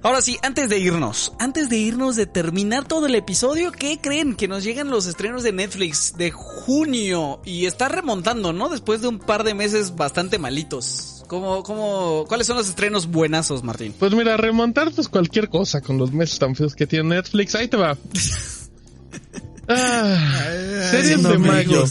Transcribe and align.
Ahora 0.00 0.20
sí, 0.20 0.38
antes 0.42 0.68
de 0.68 0.78
irnos, 0.78 1.32
antes 1.40 1.68
de 1.68 1.76
irnos 1.76 2.14
de 2.14 2.26
terminar 2.26 2.86
todo 2.86 3.06
el 3.06 3.16
episodio, 3.16 3.72
¿qué 3.72 3.98
creen? 4.00 4.36
Que 4.36 4.46
nos 4.46 4.62
llegan 4.62 4.90
los 4.90 5.06
estrenos 5.06 5.42
de 5.42 5.50
Netflix 5.50 6.14
de 6.16 6.30
junio 6.30 7.40
y 7.44 7.66
está 7.66 7.88
remontando, 7.88 8.52
¿no? 8.52 8.68
Después 8.68 9.00
de 9.00 9.08
un 9.08 9.18
par 9.18 9.42
de 9.42 9.54
meses 9.54 9.96
bastante 9.96 10.38
malitos. 10.38 11.24
¿Cómo, 11.26 11.64
cómo, 11.64 12.26
¿Cuáles 12.28 12.46
son 12.46 12.56
los 12.56 12.68
estrenos 12.68 13.08
buenazos, 13.08 13.64
Martín? 13.64 13.92
Pues 13.98 14.12
mira, 14.12 14.36
remontar 14.36 14.92
pues 14.92 15.08
cualquier 15.08 15.48
cosa 15.48 15.80
con 15.80 15.98
los 15.98 16.12
meses 16.12 16.38
tan 16.38 16.54
feos 16.54 16.76
que 16.76 16.86
tiene 16.86 17.16
Netflix. 17.16 17.56
Ahí 17.56 17.66
te 17.66 17.76
va. 17.76 17.98
ah, 19.68 20.46
series 20.92 21.22
de 21.24 21.38
mayo. 21.38 21.84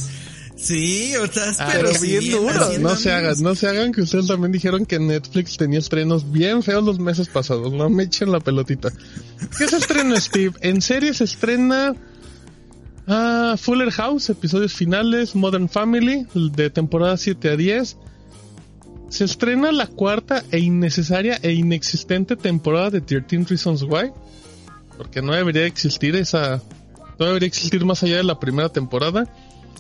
Sí, 0.58 1.14
estás 1.14 1.60
Ah, 1.60 1.70
pero 1.72 1.90
pero 1.90 2.02
bien 2.02 2.20
bien 2.20 2.32
duro. 2.32 2.54
duro. 2.68 2.80
No 2.80 2.96
se 2.96 3.12
hagan, 3.12 3.36
no 3.42 3.54
se 3.56 3.68
hagan 3.68 3.92
que 3.92 4.02
ustedes 4.02 4.28
también 4.28 4.52
dijeron 4.52 4.86
que 4.86 4.98
Netflix 5.00 5.56
tenía 5.56 5.80
estrenos 5.80 6.32
bien 6.32 6.64
feos 6.64 6.84
los 6.84 6.98
meses 7.00 7.28
pasados. 7.30 7.72
No 7.72 7.90
me 7.90 8.04
echen 8.04 8.32
la 8.32 8.40
pelotita. 8.40 8.90
¿Qué 9.58 9.68
se 9.68 9.78
estrena, 9.78 10.20
Steve? 10.20 10.54
En 10.62 10.82
serie 10.82 11.14
se 11.14 11.26
estrena 11.26 11.94
ah, 13.08 13.56
Fuller 13.60 13.92
House, 13.92 14.30
episodios 14.32 14.74
finales, 14.74 15.36
Modern 15.36 15.70
Family, 15.70 16.26
de 16.34 16.70
temporada 16.72 17.18
7 17.18 17.50
a 17.52 17.56
10. 17.56 17.98
Se 19.10 19.24
estrena 19.24 19.72
la 19.72 19.88
cuarta 19.88 20.44
e 20.52 20.60
innecesaria 20.60 21.40
e 21.44 21.54
inexistente 21.54 22.36
temporada 22.36 22.90
de 22.90 23.02
13 23.02 23.46
Reasons 23.48 23.84
Why. 23.84 24.12
Porque 24.98 25.22
no 25.22 25.34
debería 25.34 25.66
existir 25.68 26.16
esa... 26.16 26.62
No 27.20 27.26
debería 27.28 27.48
existir 27.48 27.86
más 27.86 28.02
allá 28.04 28.18
de 28.18 28.24
la 28.24 28.40
primera 28.40 28.70
temporada. 28.70 29.28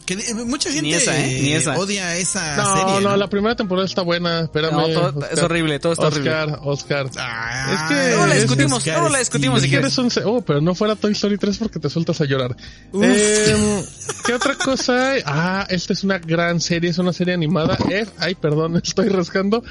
Que 0.07 0.15
de- 0.15 0.33
mucha 0.45 0.69
gente 0.71 0.87
Ni 0.87 0.93
esa, 0.93 1.19
¿eh? 1.19 1.39
Ni 1.41 1.51
esa. 1.51 1.77
odia 1.77 2.15
esa 2.15 2.55
No, 2.55 2.75
serie. 2.77 3.01
no, 3.01 3.17
la 3.17 3.27
primera 3.29 3.55
temporada 3.55 3.85
está 3.85 4.01
buena. 4.03 4.39
Espérame. 4.41 4.71
No, 4.71 4.87
todo- 4.87 5.07
Oscar. 5.19 5.29
es 5.33 5.43
horrible, 5.43 5.79
todo 5.79 5.93
está 5.93 6.07
horrible. 6.07 6.31
Oscar, 6.31 6.59
Oscar. 6.63 7.09
Ah, 7.19 7.71
Es 7.73 7.81
que- 8.11 8.15
No 8.15 8.25
la 8.27 8.35
discutimos, 8.35 8.87
es- 8.87 8.93
no 8.97 9.09
la 9.09 9.19
discutimos 9.19 9.61
si 9.61 9.69
quieres. 9.69 9.97
eres 9.97 10.17
un... 10.17 10.23
Oh, 10.25 10.41
pero 10.41 10.61
no 10.61 10.73
fuera 10.73 10.95
Toy 10.95 11.11
Story 11.11 11.37
3 11.37 11.57
porque 11.57 11.79
te 11.79 11.89
sueltas 11.89 12.19
a 12.21 12.25
llorar. 12.25 12.55
Em, 12.93 13.01
¿Qué 14.25 14.33
otra 14.33 14.55
cosa 14.55 15.11
hay? 15.11 15.21
Ah, 15.25 15.67
esta 15.69 15.91
es 15.93 16.03
una 16.05 16.17
gran 16.19 16.61
serie, 16.61 16.89
es 16.89 16.97
una 16.97 17.11
serie 17.13 17.33
animada. 17.33 17.77
F, 17.89 18.11
ay, 18.17 18.35
perdón, 18.35 18.77
estoy 18.83 19.09
rascando. 19.09 19.61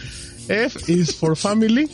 F 0.48 0.92
is 0.92 1.14
for 1.16 1.36
Family. 1.36 1.88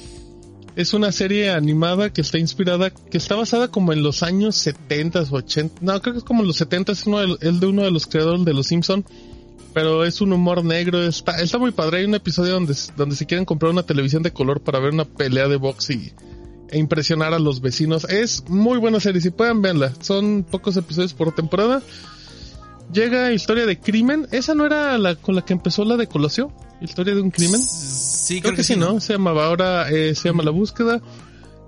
Es 0.75 0.95
una 0.95 1.12
serie 1.12 1.51
animada 1.51 2.12
que 2.12 2.23
está 2.23 2.39
inspirada, 2.39 2.91
que 2.91 3.19
está 3.19 3.37
basada 3.37 3.69
como 3.69 3.92
en 3.92 4.03
los 4.03 4.23
años 4.23 4.56
70 4.56 5.23
o 5.23 5.37
80. 5.37 5.81
No, 5.83 6.01
creo 6.01 6.15
que 6.15 6.19
es 6.19 6.25
como 6.25 6.42
en 6.42 6.48
los 6.48 6.56
70, 6.56 6.92
es 6.92 7.06
uno 7.06 7.19
de, 7.19 7.37
el 7.41 7.61
de 7.61 7.67
uno 7.67 7.83
de 7.83 7.91
los 7.91 8.06
creadores 8.06 8.45
de 8.45 8.55
Los 8.55 8.69
Simpson. 8.69 9.05
Pero 9.75 10.05
es 10.05 10.20
un 10.20 10.33
humor 10.33 10.65
negro, 10.65 11.03
está, 11.03 11.41
está 11.41 11.59
muy 11.59 11.73
padre. 11.73 11.98
Hay 11.98 12.05
un 12.05 12.15
episodio 12.15 12.55
donde, 12.55 12.75
donde 12.97 13.17
se 13.17 13.27
quieren 13.27 13.47
comprar 13.47 13.73
una 13.73 13.83
televisión 13.83 14.23
de 14.23 14.31
color 14.31 14.61
para 14.61 14.78
ver 14.78 14.93
una 14.93 15.06
pelea 15.06 15.48
de 15.48 15.56
box 15.56 15.91
y, 15.91 16.12
e 16.73 16.78
impresionar 16.78 17.34
a 17.34 17.39
los 17.39 17.61
vecinos. 17.61 18.05
Es 18.05 18.48
muy 18.48 18.78
buena 18.78 18.98
serie, 18.98 19.20
si 19.20 19.31
pueden 19.31 19.61
verla. 19.61 19.93
Son 20.00 20.43
pocos 20.43 20.77
episodios 20.77 21.12
por 21.12 21.34
temporada. 21.34 21.83
Llega 22.93 23.33
Historia 23.33 23.67
de 23.67 23.79
Crimen. 23.79 24.28
Esa 24.31 24.55
no 24.55 24.66
era 24.66 24.99
la 24.99 25.16
con 25.16 25.34
la 25.34 25.43
que 25.43 25.53
empezó 25.53 25.84
la 25.84 25.97
de 25.97 26.06
Colosio. 26.06 26.53
Historia 26.81 27.15
de 27.15 27.22
un 27.22 27.31
crimen. 27.31 27.61
Sí, 27.61 28.41
Creo, 28.41 28.55
que, 28.55 28.65
sí, 28.65 28.77
¿no? 28.77 29.00
Se 29.00 29.15
llamaba 29.15 29.47
ahora, 29.47 29.89
eh, 29.91 30.15
se 30.15 30.28
llama 30.28 30.43
La 30.43 30.50
Búsqueda. 30.50 31.00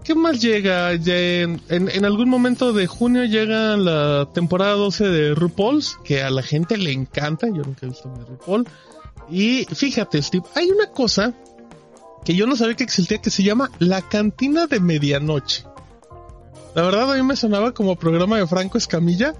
¿Qué 0.03 0.15
más 0.15 0.41
llega? 0.41 0.95
Ya 0.95 1.17
en, 1.17 1.63
en, 1.69 1.89
en 1.89 2.05
algún 2.05 2.29
momento 2.29 2.73
de 2.73 2.87
junio 2.87 3.25
llega 3.25 3.77
la 3.77 4.29
temporada 4.35 4.75
12 4.75 5.09
de 5.09 5.35
RuPaul's, 5.35 5.99
que 6.05 6.23
a 6.23 6.31
la 6.31 6.43
gente 6.43 6.77
le 6.77 6.93
encanta. 6.93 7.47
Yo 7.47 7.63
nunca 7.63 7.87
he 7.87 7.89
visto 7.89 8.09
mi 8.11 8.23
RuPaul. 8.23 8.67
Y 9.31 9.65
fíjate, 9.65 10.21
Steve, 10.21 10.45
hay 10.55 10.71
una 10.71 10.89
cosa 10.89 11.33
que 12.25 12.35
yo 12.35 12.47
no 12.47 12.57
sabía 12.57 12.75
que 12.75 12.85
existía 12.85 13.19
que 13.19 13.31
se 13.31 13.43
llama 13.43 13.71
La 13.79 14.03
Cantina 14.03 14.67
de 14.67 14.81
Medianoche. 14.81 15.65
La 16.75 16.83
verdad 16.83 17.13
a 17.13 17.15
mí 17.15 17.23
me 17.23 17.37
sonaba 17.37 17.73
como 17.73 17.97
programa 17.97 18.39
de 18.39 18.47
Franco 18.47 18.79
Escamilla. 18.79 19.35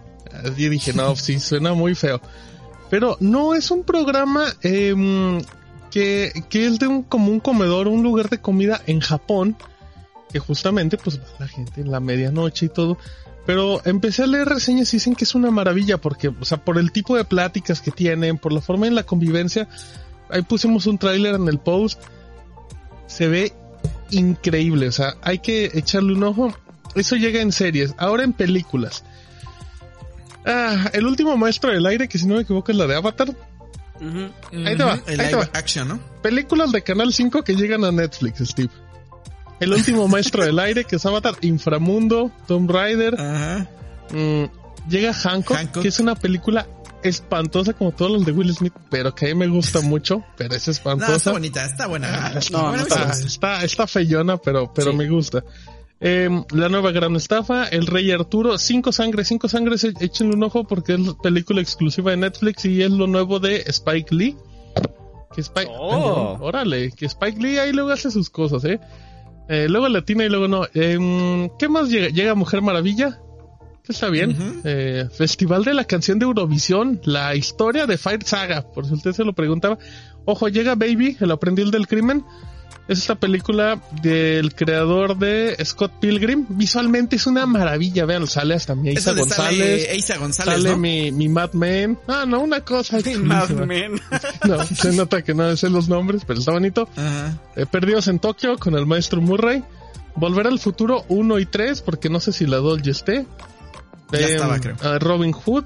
Y 0.57 0.69
dije, 0.69 0.93
no, 0.93 1.17
sí, 1.17 1.39
suena 1.41 1.75
muy 1.75 1.95
feo. 1.95 2.21
Pero 2.91 3.17
no 3.21 3.55
es 3.55 3.71
un 3.71 3.85
programa 3.85 4.45
em, 4.63 5.41
que, 5.91 6.45
que 6.49 6.67
es 6.67 6.79
de 6.79 6.87
un, 6.87 7.03
como 7.03 7.31
un 7.31 7.41
comedor, 7.41 7.89
un 7.89 8.03
lugar 8.03 8.29
de 8.29 8.41
comida 8.41 8.81
en 8.87 9.01
Japón. 9.01 9.57
Que 10.33 10.39
justamente 10.41 10.99
pues 10.99 11.21
va 11.21 11.25
la 11.39 11.49
gente 11.49 11.81
en 11.81 11.91
la 11.91 12.01
medianoche 12.01 12.67
y 12.67 12.69
todo. 12.69 12.99
Pero 13.47 13.81
empecé 13.85 14.23
a 14.23 14.27
leer 14.27 14.49
reseñas 14.49 14.93
y 14.93 14.97
dicen 14.97 15.15
que 15.15 15.25
es 15.25 15.35
una 15.35 15.51
maravilla 15.51 15.99
porque, 15.99 16.29
o 16.29 16.45
sea, 16.45 16.65
por 16.65 16.79
el 16.79 16.93
tipo 16.93 17.17
de 17.17 17.25
pláticas 17.25 17.81
que 17.81 17.91
tienen, 17.91 18.39
por 18.39 18.53
la 18.53 18.61
forma 18.61 18.87
en 18.87 18.95
la 18.95 19.05
convivencia. 19.05 19.69
Ahí 20.31 20.43
pusimos 20.43 20.87
un 20.87 20.99
tráiler 20.99 21.35
en 21.35 21.49
el 21.49 21.59
post. 21.59 22.01
Se 23.07 23.29
ve 23.29 23.53
increíble, 24.11 24.89
o 24.89 24.93
sea, 24.93 25.17
hay 25.23 25.39
que 25.39 25.71
echarle 25.75 26.15
un 26.15 26.25
ojo. 26.25 26.55
Eso 26.95 27.17
llega 27.17 27.41
en 27.41 27.53
series, 27.53 27.95
ahora 27.99 28.25
en 28.25 28.33
películas. 28.33 29.05
Ah, 30.47 30.91
el 30.93 31.07
último 31.07 31.37
maestro 31.37 31.71
del 31.73 31.87
aire, 31.87 32.09
que 32.09 32.19
si 32.19 32.27
no 32.27 32.35
me 32.37 32.43
equivoco 32.43 32.71
es 32.73 32.79
la 32.79 32.87
de 32.87 32.97
Avatar. 32.97 33.29
Ujú. 34.01 34.31
Ahí 34.67 34.77
te 34.77 34.85
va, 34.85 34.95
El 35.07 35.21
ahí 35.21 35.27
te 35.31 35.37
live 35.37 35.37
va. 35.37 35.51
action, 35.59 35.89
¿no? 35.89 36.01
Películas 36.23 36.73
de 36.73 36.83
Canal 36.83 37.13
5 37.13 37.43
que 37.43 37.55
llegan 37.55 37.85
a 37.85 37.93
Netflix, 37.93 38.41
Steve. 38.49 38.71
El 39.61 39.73
último 39.73 40.07
maestro 40.09 40.45
del 40.45 40.59
aire, 40.59 40.85
que 40.85 40.97
es 40.97 41.07
Avatar, 41.07 41.35
Inframundo, 41.43 42.31
Tomb 42.47 42.71
Raider. 42.71 43.15
Ajá. 43.19 43.67
mm, 44.11 44.45
llega 44.89 45.15
Hancock, 45.15 45.57
Hancock. 45.57 45.83
que 45.83 45.89
es 45.89 46.01
una 46.01 46.15
película 46.15 46.67
espantosa 47.03 47.73
como 47.75 47.93
todos 47.93 48.11
los 48.11 48.25
de 48.25 48.33
Will 48.33 48.55
Smith, 48.55 48.73
pero 48.91 49.15
que 49.15 49.27
a 49.27 49.29
mí 49.29 49.35
me 49.35 49.47
gusta 49.47 49.81
mucho, 49.83 50.25
pero 50.37 50.55
es 50.55 50.67
No, 50.67 50.73
espantosa. 50.73 51.17
está 51.17 51.33
bonita, 51.33 51.65
está 51.65 51.87
buena. 51.87 52.09
Ah, 52.13 52.41
no, 52.51 52.73
no 52.73 52.83
está, 52.83 53.03
está. 53.13 53.27
está, 53.27 53.65
está 53.65 53.87
feyona, 53.87 54.37
pero, 54.39 54.73
pero 54.75 54.91
Sí. 54.91 54.97
me 54.97 55.09
gusta. 55.09 55.45
Eh, 56.01 56.29
la 56.53 56.69
nueva 56.69 56.91
gran 56.93 57.17
estafa, 57.17 57.67
El 57.69 57.87
Rey 57.87 58.11
Arturo, 58.11 58.59
Cinco 58.59 58.93
Sangres, 58.93 59.29
Cinco 59.29 59.49
Sangres, 59.49 59.85
e- 59.85 59.95
échenle 60.01 60.35
un 60.35 60.43
ojo 60.43 60.65
porque 60.65 60.95
es 60.95 61.01
la 61.01 61.15
película 61.15 61.61
exclusiva 61.63 62.11
de 62.11 62.19
Netflix 62.19 62.65
y 62.67 62.83
es 62.83 62.91
lo 62.91 63.07
nuevo 63.07 63.39
de 63.41 63.63
Spike 63.69 64.15
Lee. 64.15 64.37
Que 65.35 65.41
Spike, 65.41 65.71
Oh. 65.73 66.37
órale, 66.41 66.93
que 66.93 67.07
Spike 67.07 67.41
Lee 67.41 67.59
ahí 67.59 67.73
luego 67.73 67.91
hace 67.91 68.11
sus 68.11 68.29
cosas, 68.31 68.65
eh. 68.65 68.81
Eh, 69.49 69.67
luego 69.69 69.89
Latina 69.89 70.25
y 70.25 70.29
luego 70.29 70.49
no. 70.49 70.65
Eh, 70.75 71.49
¿Qué 71.59 71.69
más 71.69 71.89
llega? 71.89 72.09
Llega 72.09 72.35
Mujer 72.35 72.63
Maravilla. 72.63 73.19
Que 73.83 73.93
está 73.93 74.09
bien. 74.09 74.35
Eh, 74.65 75.07
Festival 75.13 75.63
de 75.65 75.75
la 75.75 75.85
canción 75.85 76.19
de 76.19 76.25
Eurovisión. 76.25 77.01
La 77.05 77.35
historia 77.35 77.87
de 77.87 77.99
Fire 77.99 78.23
Saga. 78.25 78.63
Por 78.73 78.87
si 78.87 78.95
usted 78.95 79.13
se 79.13 79.25
lo 79.25 79.35
preguntaba. 79.35 79.77
Ojo, 80.25 80.49
llega 80.49 80.75
Baby, 80.75 81.19
el 81.21 81.31
aprendiz 81.31 81.71
del 81.71 81.87
crimen. 81.87 82.25
Es 82.87 82.99
esta 82.99 83.15
película 83.15 83.81
del 84.03 84.55
creador 84.55 85.17
de 85.17 85.57
Scott 85.65 85.93
Pilgrim. 86.01 86.45
Visualmente 86.51 87.17
es 87.17 87.27
una 87.27 87.47
maravilla. 87.47 88.05
Vean, 88.05 88.27
sale 88.27 88.55
hasta 88.55 88.75
mi 88.75 88.91
Isa 88.91 89.13
González. 89.15 89.59
sale 89.85 89.93
Eiza 89.93 90.19
González, 90.19 90.55
Sale 90.55 90.71
¿no? 90.71 90.77
mi, 90.77 91.11
mi 91.11 91.29
Mad 91.31 91.53
Men. 91.55 91.99
Ah, 92.07 92.25
no, 92.29 92.41
una 92.41 92.61
cosa. 92.61 92.97
Mad 92.99 93.05
chulísima. 93.49 93.67
Men. 93.67 94.01
No, 94.49 94.63
se 94.65 94.93
nota 94.93 95.23
que 95.23 95.33
no 95.33 95.57
sé 95.57 95.71
los 95.71 95.89
nombres, 95.89 96.25
pero 96.27 96.39
está 96.41 96.53
bonito. 96.53 96.89
Ajá. 96.97 97.39
Eh, 97.57 97.65
Perdidos 97.65 98.09
en 98.09 98.19
Tokio 98.19 98.59
con 98.59 98.75
el 98.75 98.85
maestro 98.85 99.21
Murray. 99.23 99.65
Volver 100.17 100.47
al 100.47 100.59
futuro 100.61 101.05
1 101.09 101.39
y 101.41 101.47
3, 101.47 101.81
porque 101.83 102.09
no 102.11 102.21
sé 102.21 102.33
si 102.33 102.47
la 102.47 102.59
2 102.59 102.83
ya 102.83 102.91
esté. 102.93 103.27
Ya 104.13 104.19
Eh, 104.19 104.35
estaba, 104.35 104.61
creo. 104.61 104.77
a 104.83 104.99
Robin 104.99 105.33
Hood. 105.33 105.65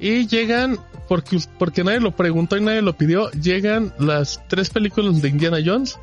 Y 0.00 0.26
llegan, 0.26 0.78
porque, 1.08 1.38
porque 1.58 1.84
nadie 1.84 2.00
lo 2.00 2.16
preguntó 2.16 2.56
y 2.56 2.60
nadie 2.62 2.82
lo 2.82 2.96
pidió, 2.96 3.30
llegan 3.32 3.94
las 3.98 4.40
tres 4.48 4.70
películas 4.70 5.22
de 5.22 5.28
Indiana 5.28 5.58
Jones. 5.64 5.98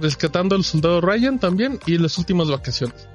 Rescatando 0.00 0.54
al 0.54 0.64
soldado 0.64 1.00
Ryan 1.00 1.38
también 1.38 1.80
y 1.86 1.98
las 1.98 2.18
últimas 2.18 2.48
vacaciones. 2.48 3.08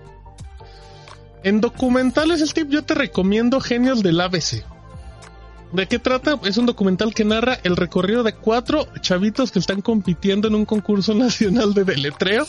En 1.43 1.59
documentales, 1.59 2.41
Steve, 2.41 2.69
yo 2.71 2.83
te 2.83 2.93
recomiendo 2.93 3.59
Genios 3.59 4.01
del 4.01 4.21
ABC. 4.21 4.63
¿De 5.73 5.87
qué 5.87 5.97
trata? 5.97 6.39
Es 6.45 6.57
un 6.57 6.67
documental 6.67 7.13
que 7.13 7.25
narra 7.25 7.59
el 7.63 7.75
recorrido 7.75 8.23
de 8.23 8.33
cuatro 8.33 8.87
chavitos 9.01 9.51
que 9.51 9.59
están 9.59 9.81
compitiendo 9.81 10.47
en 10.47 10.55
un 10.55 10.65
concurso 10.65 11.13
nacional 11.15 11.73
de 11.73 11.83
deletreo. 11.83 12.45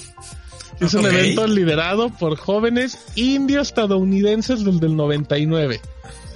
Es 0.78 0.94
un 0.94 1.06
evento 1.06 1.46
liderado 1.46 2.10
por 2.10 2.36
jóvenes 2.36 2.98
indios 3.14 3.68
estadounidenses 3.68 4.64
desde 4.64 4.86
el 4.86 4.96
99. 4.96 5.80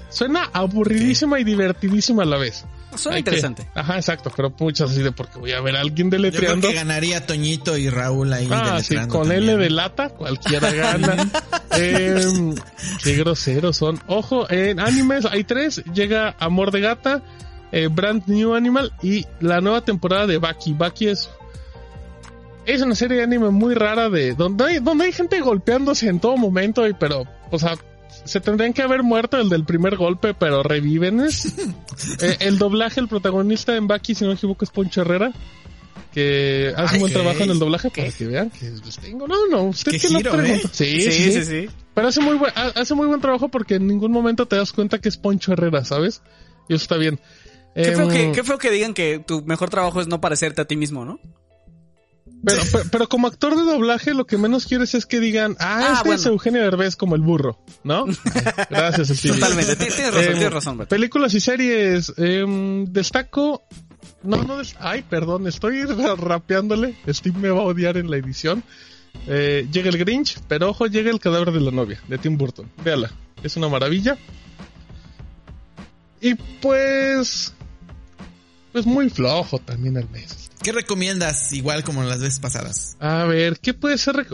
Suena 0.08 0.48
aburridísima 0.52 1.38
y 1.40 1.44
divertidísima 1.44 2.22
a 2.22 2.26
la 2.26 2.38
vez. 2.38 2.64
Suena 2.98 3.16
hay 3.16 3.22
que- 3.22 3.30
interesante. 3.30 3.68
ajá, 3.74 3.96
exacto, 3.96 4.32
pero 4.36 4.52
muchas 4.58 4.90
así 4.90 5.02
de 5.02 5.12
porque 5.12 5.38
voy 5.38 5.52
a 5.52 5.60
ver 5.60 5.76
a 5.76 5.80
alguien 5.80 6.08
Yo 6.08 6.18
creo 6.18 6.22
deletreando. 6.22 6.68
que 6.68 6.74
ganaría 6.74 7.24
Toñito 7.26 7.76
y 7.76 7.88
Raúl 7.88 8.32
ahí 8.32 8.48
Ah, 8.50 8.80
sí, 8.82 8.94
deletreando 8.94 9.14
con 9.14 9.28
también. 9.28 9.42
L 9.50 9.56
de 9.62 9.70
lata, 9.70 10.08
cualquiera 10.10 10.70
gana. 10.72 11.30
Em, 11.72 12.54
qué 13.04 13.14
groseros 13.14 13.76
son. 13.76 14.00
Ojo, 14.08 14.50
en 14.50 14.80
animes 14.80 15.24
hay 15.26 15.44
tres. 15.44 15.82
Llega 15.94 16.34
Amor 16.40 16.72
de 16.72 16.80
Gata, 16.80 17.22
eh, 17.70 17.86
Brand 17.88 18.24
New 18.26 18.54
Animal 18.54 18.92
y 19.02 19.26
la 19.40 19.60
nueva 19.60 19.82
temporada 19.82 20.26
de 20.26 20.38
Baki. 20.38 20.72
Baki 20.72 21.08
es... 21.08 21.30
Es 22.66 22.82
una 22.82 22.94
serie 22.94 23.18
de 23.18 23.22
anime 23.22 23.48
muy 23.50 23.74
rara 23.74 24.10
de... 24.10 24.34
Donde 24.34 24.64
hay, 24.64 24.78
donde 24.80 25.04
hay 25.06 25.12
gente 25.12 25.40
golpeándose 25.40 26.06
en 26.08 26.20
todo 26.20 26.36
momento, 26.36 26.86
y, 26.86 26.92
pero, 26.94 27.24
o 27.50 27.58
sea... 27.58 27.74
Se 28.24 28.40
tendrían 28.40 28.72
que 28.72 28.82
haber 28.82 29.02
muerto 29.02 29.38
el 29.38 29.48
del 29.48 29.64
primer 29.64 29.96
golpe, 29.96 30.34
pero 30.34 30.62
reviven. 30.62 31.28
Eh, 32.20 32.36
el 32.40 32.58
doblaje, 32.58 33.00
el 33.00 33.08
protagonista 33.08 33.74
en 33.76 33.88
Baki, 33.88 34.14
si 34.14 34.22
no 34.24 34.30
me 34.30 34.36
equivoco, 34.36 34.64
es 34.64 34.70
Poncho 34.70 35.00
Herrera. 35.02 35.32
Que 36.12 36.72
hace 36.76 36.94
un 36.94 37.00
buen 37.00 37.12
trabajo 37.12 37.42
en 37.42 37.50
el 37.50 37.58
doblaje 37.58 37.90
para 37.90 38.10
que 38.10 38.26
vean 38.26 38.50
que 38.50 38.70
les 38.70 38.96
tengo. 38.98 39.26
No, 39.28 39.46
no, 39.50 39.64
usted 39.64 39.92
que 40.00 40.08
no 40.10 40.18
giro, 40.18 40.32
pregunta. 40.32 40.66
¿eh? 40.68 40.70
Sí, 40.72 41.00
sí, 41.10 41.32
sí, 41.32 41.44
sí. 41.44 41.68
Pero 41.94 42.08
hace 42.08 42.20
muy, 42.20 42.36
buen, 42.36 42.52
ha- 42.56 42.72
hace 42.80 42.94
muy 42.94 43.06
buen 43.08 43.20
trabajo 43.20 43.48
porque 43.48 43.74
en 43.74 43.86
ningún 43.86 44.10
momento 44.12 44.46
te 44.46 44.56
das 44.56 44.72
cuenta 44.72 44.98
que 45.00 45.08
es 45.08 45.16
Poncho 45.16 45.52
Herrera, 45.52 45.84
¿sabes? 45.84 46.22
Y 46.68 46.74
eso 46.74 46.82
está 46.82 46.96
bien. 46.96 47.20
Qué 47.74 47.92
feo, 47.92 48.02
Em, 48.04 48.08
que, 48.10 48.32
qué 48.32 48.42
feo 48.44 48.58
que 48.58 48.70
digan 48.70 48.94
que 48.94 49.22
tu 49.24 49.42
mejor 49.42 49.70
trabajo 49.70 50.00
es 50.00 50.06
no 50.08 50.20
parecerte 50.20 50.62
a 50.62 50.64
ti 50.64 50.76
mismo, 50.76 51.04
¿no? 51.04 51.20
Pero, 52.44 52.62
pero, 52.72 52.84
pero 52.90 53.08
como 53.08 53.26
actor 53.26 53.56
de 53.56 53.62
doblaje, 53.62 54.14
lo 54.14 54.26
que 54.26 54.38
menos 54.38 54.66
quieres 54.66 54.94
es 54.94 55.06
que 55.06 55.20
digan, 55.20 55.56
ah, 55.60 55.80
Ah, 55.88 56.02
este 56.04 56.14
es. 56.14 56.26
Eugenio 56.26 56.62
Derbez 56.62 56.96
como 56.96 57.14
el 57.14 57.20
burro, 57.22 57.58
¿no? 57.84 58.04
Gracias, 58.70 59.24
el 59.24 59.32
Totalmente. 59.34 59.76
Tienes 59.76 59.96
razón, 60.12 60.22
Em, 60.22 60.32
tienes 60.34 60.52
razón. 60.52 60.78
Películas 60.88 61.34
y 61.34 61.40
series. 61.40 62.12
em, 62.16 62.84
destaco. 62.86 63.62
No, 64.22 64.42
no. 64.44 64.58
des- 64.58 64.74
Ay, 64.80 65.02
perdón, 65.08 65.46
estoy 65.46 65.82
ra- 65.84 66.14
rapeándole. 66.16 66.96
Steve 67.08 67.38
me 67.38 67.48
va 67.50 67.60
a 67.60 67.64
odiar 67.64 67.96
en 67.96 68.10
la 68.10 68.16
edición. 68.16 68.62
Eh, 69.26 69.66
llega 69.72 69.88
el 69.88 69.98
Grinch, 69.98 70.38
pero 70.48 70.70
ojo, 70.70 70.86
llega 70.86 71.10
el 71.10 71.18
cadáver 71.20 71.50
de 71.52 71.60
la 71.60 71.70
novia, 71.70 72.00
de 72.08 72.18
Tim 72.18 72.36
Burton. 72.36 72.70
Véala, 72.84 73.10
es 73.42 73.56
una 73.56 73.68
maravilla. 73.68 74.16
Y 76.20 76.34
pues. 76.34 77.52
Pues 78.72 78.86
muy 78.86 79.08
flojo 79.08 79.58
también 79.58 79.96
al 79.96 80.08
mes. 80.10 80.47
¿Qué 80.62 80.72
recomiendas? 80.72 81.52
Igual 81.52 81.84
como 81.84 82.02
las 82.04 82.20
veces 82.20 82.40
pasadas. 82.40 82.96
A 83.00 83.24
ver, 83.24 83.58
¿qué 83.60 83.74
puede 83.74 83.96
ser? 83.98 84.26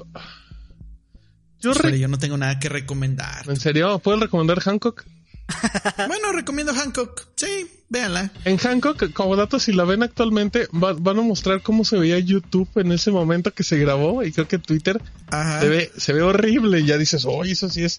Yo, 1.60 1.72
Híjole, 1.72 1.98
yo 1.98 2.08
no 2.08 2.18
tengo 2.18 2.36
nada 2.36 2.58
que 2.58 2.68
recomendar. 2.68 3.48
¿En 3.48 3.56
serio? 3.58 3.98
¿Puedo 3.98 4.18
recomendar 4.20 4.60
Hancock? 4.60 5.04
bueno, 6.08 6.32
recomiendo 6.32 6.72
Hancock. 6.74 7.26
Sí, 7.36 7.66
véanla. 7.88 8.30
En 8.44 8.56
Hancock, 8.58 9.12
como 9.12 9.36
dato, 9.36 9.58
si 9.58 9.72
la 9.72 9.84
ven 9.84 10.02
actualmente, 10.02 10.68
va- 10.72 10.94
van 10.94 11.18
a 11.18 11.22
mostrar 11.22 11.62
cómo 11.62 11.84
se 11.84 11.98
veía 11.98 12.18
YouTube 12.18 12.68
en 12.76 12.92
ese 12.92 13.10
momento 13.10 13.52
que 13.52 13.62
se 13.62 13.76
grabó 13.78 14.22
y 14.22 14.32
creo 14.32 14.48
que 14.48 14.58
Twitter 14.58 15.00
Ajá. 15.28 15.60
se 15.60 15.68
ve, 15.68 15.92
se 15.96 16.12
ve 16.12 16.22
horrible 16.22 16.80
y 16.80 16.86
ya 16.86 16.96
dices, 16.98 17.24
oye, 17.26 17.52
eso 17.52 17.68
sí 17.68 17.82
es 17.84 17.98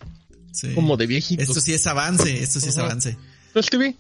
Sí. 0.52 0.74
como 0.74 0.96
de 0.98 1.06
viejito. 1.06 1.44
Esto 1.44 1.60
sí 1.60 1.74
es 1.74 1.86
avance, 1.86 2.42
esto 2.42 2.60
sí 2.62 2.70
es 2.70 2.78
avance. 2.78 3.18
¿Entonces, 3.48 3.70
TV? 3.70 3.96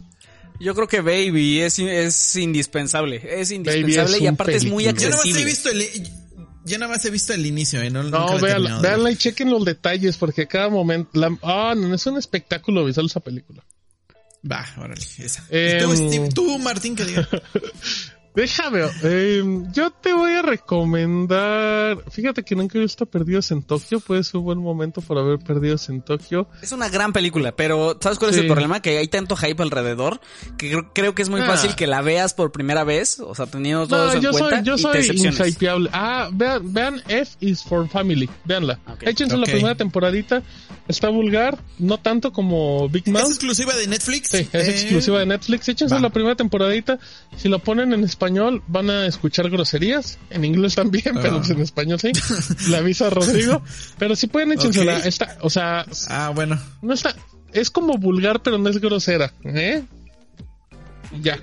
Yo 0.60 0.74
creo 0.76 0.88
que 0.88 1.02
Baby 1.02 1.62
es, 1.62 1.80
es 1.80 2.36
indispensable. 2.36 3.22
Es 3.24 3.52
indispensable 3.52 4.18
es 4.18 4.22
y 4.22 4.28
aparte 4.28 4.56
es 4.56 4.66
muy 4.66 4.86
película. 4.86 5.02
Yo 5.02 5.10
nada 5.10 5.18
más 5.18 5.26
accesible. 5.26 5.42
he 5.42 5.46
visto 5.46 5.70
el, 5.70 6.26
yo 6.66 6.80
nada 6.80 6.92
más 6.92 7.06
he 7.06 7.12
visto 7.12 7.34
el 7.34 7.46
inicio, 7.46 7.82
eh, 7.82 7.92
no, 7.92 8.04
No, 8.04 8.40
véanla, 8.40 9.12
y 9.12 9.16
chequen 9.16 9.52
los 9.52 9.64
detalles 9.64 10.18
porque 10.18 10.48
cada 10.48 10.70
momento... 10.70 11.12
La, 11.14 11.38
ah, 11.44 11.76
no, 11.78 11.94
es 11.94 12.06
un 12.08 12.18
espectáculo 12.18 12.84
visual 12.84 13.06
esa 13.06 13.20
película. 13.20 13.64
Va, 14.50 14.66
órale, 14.78 15.06
esa. 15.20 15.46
Em, 15.50 15.84
tú, 15.84 15.96
Steve, 15.96 16.30
tú, 16.34 16.60
Martín, 16.60 16.96
que 16.96 17.06
diga. 17.06 17.28
Déjame, 18.36 18.82
eh, 19.04 19.44
yo 19.72 19.92
te 19.92 20.12
voy 20.12 20.25
a 20.36 20.42
recomendar... 20.42 22.04
Fíjate 22.12 22.44
que 22.44 22.56
nunca 22.56 22.78
he 22.78 22.82
visto 22.82 23.06
Perdidos 23.06 23.52
en 23.52 23.64
Tokio, 23.64 24.00
puede 24.00 24.24
ser 24.24 24.38
un 24.38 24.44
buen 24.46 24.58
momento 24.60 25.02
para 25.02 25.22
ver 25.22 25.40
Perdidos 25.40 25.90
en 25.90 26.02
Tokio. 26.02 26.48
Es 26.62 26.72
una 26.72 26.90
gran 26.90 27.14
película, 27.14 27.56
pero 27.56 27.98
¿sabes 28.02 28.20
cuál 28.20 28.32
es 28.32 28.38
el 28.38 28.48
problema? 28.48 28.82
Que 28.82 28.98
hay 28.98 29.08
tanto 29.08 29.36
hype 29.36 29.62
alrededor 29.62 30.20
que 30.58 30.70
creo, 30.70 30.94
creo 30.94 31.16
que 31.16 31.22
es 31.22 31.30
muy 31.30 31.42
Ah. 31.42 31.46
fácil 31.48 31.76
que 31.76 31.88
la 31.88 32.02
veas 32.02 32.34
por 32.34 32.52
primera 32.52 32.84
vez, 32.84 33.20
o 33.20 33.36
sea, 33.36 33.46
teniendo 33.46 33.88
todo 33.88 34.06
No, 34.06 34.08
eso 34.10 34.18
en 34.18 34.24
yo 34.24 34.32
cuenta 34.32 34.56
soy, 34.58 34.64
yo 34.66 34.78
soy 34.78 35.18
inhypeable. 35.46 35.90
Ah, 35.94 36.30
vean, 36.32 36.74
vean 36.74 37.02
F 37.08 37.36
is 37.40 37.64
for 37.64 37.88
Family. 37.90 38.30
Véanla. 38.46 38.80
Ok. 38.88 39.04
Échense 39.04 39.38
la 39.38 39.46
primera 39.46 39.76
temporadita. 39.76 40.42
Está 40.88 41.10
vulgar, 41.10 41.58
no 41.80 41.98
tanto 42.00 42.32
como 42.32 42.88
Big 42.90 43.04
¿Es 43.08 43.12
Mouth. 43.14 43.26
exclusiva 43.30 43.74
de 43.76 43.88
Netflix? 43.88 44.30
Sí, 44.30 44.48
es 44.54 44.68
Eh, 44.68 44.72
exclusiva 44.72 45.18
de 45.20 45.26
Netflix. 45.26 45.68
Échense 45.68 45.96
va. 45.96 46.02
la 46.02 46.10
primera 46.12 46.36
temporadita. 46.36 47.00
Si 47.38 47.50
lo 47.50 47.58
ponen 47.60 47.92
en 47.94 48.04
español, 48.04 48.62
van 48.68 48.92
a 48.92 49.08
escuchar 49.08 49.50
groserías. 49.50 50.20
En 50.30 50.44
inglés 50.44 50.76
también, 50.76 51.18
Ah. 51.18 51.20
pero 51.22 51.38
pues 51.38 51.50
en 51.52 51.62
español 51.62 52.00
sí. 52.00 52.12
Le 52.70 52.78
avisa 52.78 53.08
a 53.08 53.10
Rodrigo. 53.10 53.62
Pero 53.98 54.16
si 54.16 54.28
pueden, 54.28 54.52
échensela. 54.54 54.98
Ok. 54.98 55.06
Está, 55.06 55.38
o 55.42 55.50
sea, 55.50 55.86
Ah, 56.10 56.32
bueno. 56.34 56.60
no 56.82 56.94
está. 56.94 57.16
Es 57.54 57.70
como 57.70 57.98
vulgar, 57.98 58.42
pero 58.42 58.58
no 58.58 58.70
es 58.70 58.80
grosera. 58.82 59.32
¿Eh? 59.44 59.84
Ya. 61.22 61.40